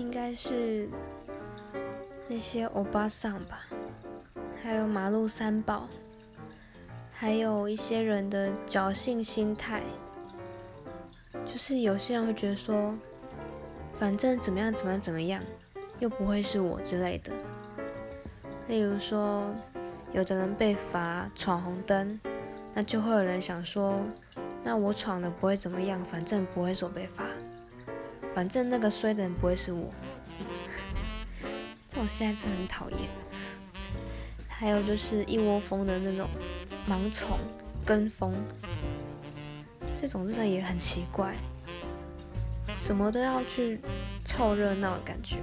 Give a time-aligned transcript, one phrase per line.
[0.00, 0.88] 应该是
[2.26, 3.66] 那些欧巴桑吧，
[4.62, 5.86] 还有马路三宝，
[7.12, 9.82] 还有一些人的侥幸心态，
[11.44, 12.94] 就是有些人会觉得说，
[13.98, 15.42] 反正怎么样怎么样怎么样，
[15.98, 17.30] 又不会是我之类的。
[18.68, 19.54] 例如说，
[20.14, 22.18] 有的人被罚闯红灯，
[22.72, 24.00] 那就会有人想说，
[24.64, 27.26] 那我闯的不会怎么样，反正不会是我被罚，
[28.34, 29.92] 反正那个衰的人不会是我。
[31.88, 32.98] 这种现在真的很讨厌。
[34.48, 36.28] 还有就是一窝蜂的那种
[36.86, 37.38] 盲从、
[37.84, 38.34] 跟风，
[39.98, 41.34] 这种真的也很奇怪，
[42.76, 43.80] 什么都要去
[44.22, 45.36] 凑热闹的感觉。